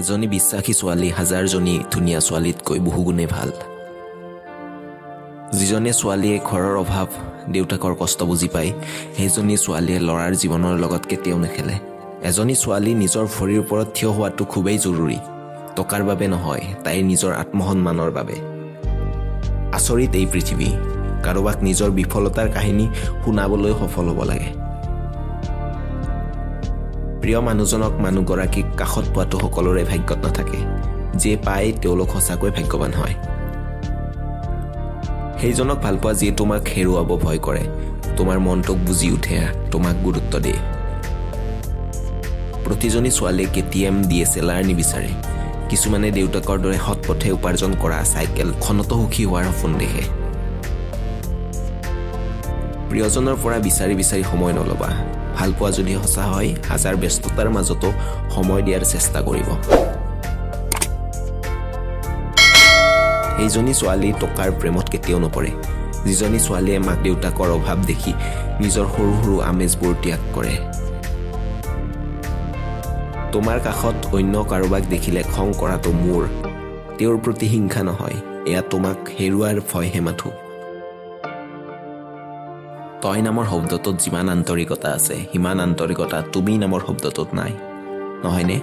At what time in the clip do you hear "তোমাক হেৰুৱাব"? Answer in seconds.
36.32-37.10